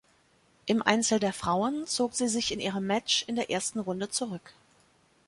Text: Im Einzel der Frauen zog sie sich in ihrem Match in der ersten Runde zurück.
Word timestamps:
Im 0.65 0.81
Einzel 0.81 1.19
der 1.19 1.31
Frauen 1.31 1.85
zog 1.85 2.15
sie 2.15 2.27
sich 2.27 2.51
in 2.51 2.59
ihrem 2.59 2.87
Match 2.87 3.23
in 3.27 3.35
der 3.35 3.51
ersten 3.51 3.77
Runde 3.79 4.09
zurück. 4.09 4.51